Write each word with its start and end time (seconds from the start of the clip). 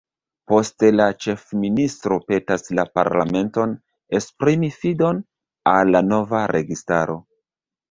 Poste 0.51 0.87
la 0.93 1.05
ĉefministro 1.25 2.17
petas 2.31 2.65
la 2.79 2.87
parlamenton 3.01 3.77
esprimi 4.21 4.73
fidon 4.81 5.23
al 5.77 5.95
la 5.99 6.05
nova 6.11 6.45
registaro. 6.57 7.21